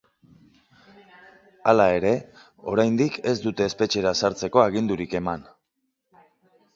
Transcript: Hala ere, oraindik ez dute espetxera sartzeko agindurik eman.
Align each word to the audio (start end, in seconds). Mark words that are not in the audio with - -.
Hala 1.73 1.85
ere, 1.97 2.13
oraindik 2.71 3.19
ez 3.33 3.33
dute 3.43 3.67
espetxera 3.73 4.15
sartzeko 4.23 4.63
agindurik 4.65 5.13
eman. 5.21 5.45